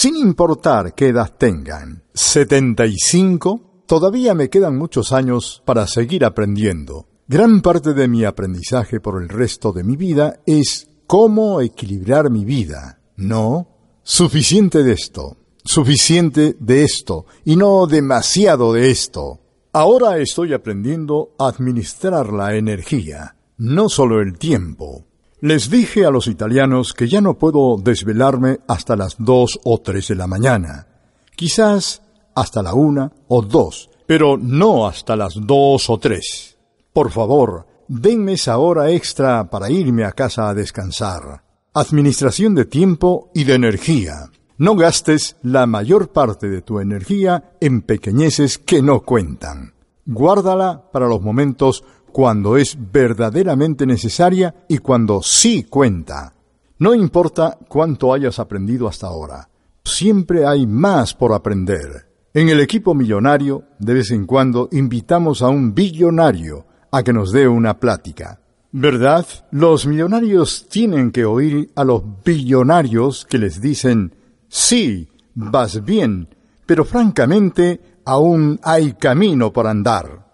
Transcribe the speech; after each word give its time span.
Sin 0.00 0.14
importar 0.14 0.94
qué 0.94 1.08
edad 1.08 1.34
tengan, 1.36 2.04
75, 2.14 3.82
todavía 3.84 4.32
me 4.32 4.48
quedan 4.48 4.78
muchos 4.78 5.10
años 5.12 5.60
para 5.64 5.88
seguir 5.88 6.24
aprendiendo. 6.24 7.08
Gran 7.26 7.62
parte 7.62 7.94
de 7.94 8.06
mi 8.06 8.24
aprendizaje 8.24 9.00
por 9.00 9.20
el 9.20 9.28
resto 9.28 9.72
de 9.72 9.82
mi 9.82 9.96
vida 9.96 10.38
es 10.46 10.88
cómo 11.08 11.60
equilibrar 11.60 12.30
mi 12.30 12.44
vida. 12.44 13.00
No, 13.16 13.98
suficiente 14.04 14.84
de 14.84 14.92
esto, 14.92 15.36
suficiente 15.64 16.54
de 16.60 16.84
esto 16.84 17.26
y 17.44 17.56
no 17.56 17.88
demasiado 17.88 18.74
de 18.74 18.92
esto. 18.92 19.40
Ahora 19.72 20.18
estoy 20.18 20.54
aprendiendo 20.54 21.34
a 21.40 21.48
administrar 21.48 22.32
la 22.32 22.54
energía, 22.54 23.34
no 23.56 23.88
solo 23.88 24.20
el 24.20 24.38
tiempo. 24.38 25.07
Les 25.40 25.70
dije 25.70 26.04
a 26.04 26.10
los 26.10 26.26
italianos 26.26 26.92
que 26.92 27.06
ya 27.06 27.20
no 27.20 27.38
puedo 27.38 27.76
desvelarme 27.76 28.58
hasta 28.66 28.96
las 28.96 29.14
dos 29.18 29.60
o 29.62 29.78
tres 29.78 30.08
de 30.08 30.16
la 30.16 30.26
mañana. 30.26 30.88
Quizás 31.36 32.02
hasta 32.34 32.60
la 32.60 32.74
una 32.74 33.12
o 33.28 33.42
dos, 33.42 33.88
pero 34.04 34.36
no 34.36 34.88
hasta 34.88 35.14
las 35.14 35.34
dos 35.40 35.90
o 35.90 35.98
tres. 35.98 36.56
Por 36.92 37.12
favor, 37.12 37.66
denme 37.86 38.32
esa 38.32 38.58
hora 38.58 38.90
extra 38.90 39.48
para 39.48 39.70
irme 39.70 40.02
a 40.04 40.10
casa 40.10 40.48
a 40.48 40.54
descansar. 40.54 41.44
Administración 41.72 42.56
de 42.56 42.64
tiempo 42.64 43.30
y 43.32 43.44
de 43.44 43.54
energía. 43.54 44.30
No 44.56 44.74
gastes 44.74 45.36
la 45.44 45.66
mayor 45.66 46.08
parte 46.08 46.48
de 46.48 46.62
tu 46.62 46.80
energía 46.80 47.52
en 47.60 47.82
pequeñeces 47.82 48.58
que 48.58 48.82
no 48.82 49.02
cuentan. 49.02 49.74
Guárdala 50.04 50.90
para 50.90 51.06
los 51.06 51.20
momentos 51.22 51.84
cuando 52.18 52.56
es 52.56 52.76
verdaderamente 52.90 53.86
necesaria 53.86 54.52
y 54.66 54.78
cuando 54.78 55.22
sí 55.22 55.62
cuenta. 55.62 56.34
No 56.80 56.92
importa 56.92 57.56
cuánto 57.68 58.12
hayas 58.12 58.40
aprendido 58.40 58.88
hasta 58.88 59.06
ahora, 59.06 59.48
siempre 59.84 60.44
hay 60.44 60.66
más 60.66 61.14
por 61.14 61.32
aprender. 61.32 62.08
En 62.34 62.48
el 62.48 62.58
equipo 62.58 62.92
millonario, 62.92 63.66
de 63.78 63.94
vez 63.94 64.10
en 64.10 64.26
cuando 64.26 64.68
invitamos 64.72 65.42
a 65.42 65.48
un 65.48 65.72
billonario 65.72 66.66
a 66.90 67.04
que 67.04 67.12
nos 67.12 67.30
dé 67.30 67.46
una 67.46 67.78
plática. 67.78 68.40
¿Verdad? 68.72 69.24
Los 69.52 69.86
millonarios 69.86 70.66
tienen 70.68 71.12
que 71.12 71.24
oír 71.24 71.70
a 71.76 71.84
los 71.84 72.02
billonarios 72.24 73.26
que 73.26 73.38
les 73.38 73.60
dicen, 73.60 74.12
sí, 74.48 75.08
vas 75.36 75.84
bien, 75.84 76.26
pero 76.66 76.84
francamente 76.84 78.00
aún 78.04 78.58
hay 78.64 78.94
camino 78.94 79.52
por 79.52 79.68
andar. 79.68 80.26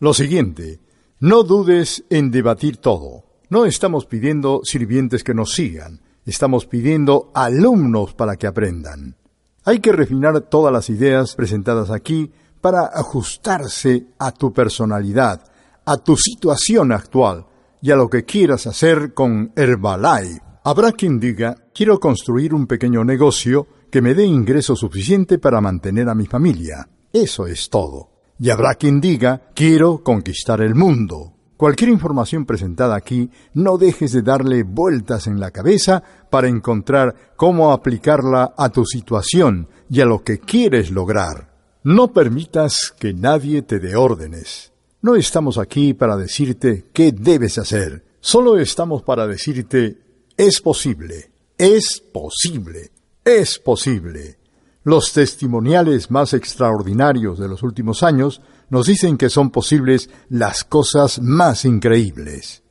Lo 0.00 0.12
siguiente, 0.12 0.80
no 1.20 1.42
dudes 1.42 2.04
en 2.10 2.30
debatir 2.30 2.76
todo. 2.76 3.24
No 3.50 3.64
estamos 3.64 4.06
pidiendo 4.06 4.60
sirvientes 4.62 5.24
que 5.24 5.34
nos 5.34 5.52
sigan, 5.52 6.00
estamos 6.24 6.66
pidiendo 6.66 7.32
alumnos 7.34 8.14
para 8.14 8.36
que 8.36 8.46
aprendan. 8.46 9.16
Hay 9.64 9.80
que 9.80 9.92
refinar 9.92 10.40
todas 10.42 10.72
las 10.72 10.90
ideas 10.90 11.34
presentadas 11.34 11.90
aquí 11.90 12.30
para 12.60 12.86
ajustarse 12.86 14.06
a 14.18 14.30
tu 14.30 14.52
personalidad, 14.52 15.42
a 15.84 15.96
tu 15.96 16.16
situación 16.16 16.92
actual 16.92 17.46
y 17.82 17.90
a 17.90 17.96
lo 17.96 18.08
que 18.08 18.24
quieras 18.24 18.66
hacer 18.66 19.12
con 19.12 19.52
Herbalife. 19.56 20.40
Habrá 20.64 20.92
quien 20.92 21.18
diga, 21.18 21.56
quiero 21.74 21.98
construir 21.98 22.54
un 22.54 22.66
pequeño 22.66 23.04
negocio 23.04 23.66
que 23.90 24.02
me 24.02 24.14
dé 24.14 24.24
ingreso 24.24 24.76
suficiente 24.76 25.38
para 25.38 25.60
mantener 25.60 26.08
a 26.08 26.14
mi 26.14 26.26
familia. 26.26 26.88
Eso 27.12 27.46
es 27.46 27.68
todo. 27.70 28.17
Y 28.38 28.50
habrá 28.50 28.74
quien 28.74 29.00
diga, 29.00 29.42
quiero 29.54 30.02
conquistar 30.02 30.60
el 30.60 30.74
mundo. 30.74 31.34
Cualquier 31.56 31.90
información 31.90 32.46
presentada 32.46 32.94
aquí, 32.94 33.30
no 33.54 33.78
dejes 33.78 34.12
de 34.12 34.22
darle 34.22 34.62
vueltas 34.62 35.26
en 35.26 35.40
la 35.40 35.50
cabeza 35.50 36.04
para 36.30 36.46
encontrar 36.46 37.32
cómo 37.34 37.72
aplicarla 37.72 38.54
a 38.56 38.68
tu 38.68 38.84
situación 38.84 39.68
y 39.90 40.00
a 40.00 40.04
lo 40.04 40.22
que 40.22 40.38
quieres 40.38 40.92
lograr. 40.92 41.48
No 41.82 42.12
permitas 42.12 42.94
que 42.96 43.12
nadie 43.12 43.62
te 43.62 43.80
dé 43.80 43.96
órdenes. 43.96 44.72
No 45.02 45.16
estamos 45.16 45.58
aquí 45.58 45.94
para 45.94 46.16
decirte 46.16 46.86
qué 46.92 47.10
debes 47.10 47.58
hacer. 47.58 48.04
Solo 48.20 48.58
estamos 48.58 49.02
para 49.02 49.26
decirte, 49.26 49.98
es 50.36 50.60
posible, 50.60 51.32
es 51.56 52.00
posible, 52.12 52.92
es 53.24 53.58
posible. 53.58 54.38
Los 54.84 55.12
testimoniales 55.12 56.10
más 56.10 56.32
extraordinarios 56.32 57.38
de 57.38 57.48
los 57.48 57.62
últimos 57.62 58.02
años 58.02 58.40
nos 58.70 58.86
dicen 58.86 59.18
que 59.18 59.28
son 59.28 59.50
posibles 59.50 60.10
las 60.28 60.64
cosas 60.64 61.20
más 61.20 61.64
increíbles. 61.64 62.62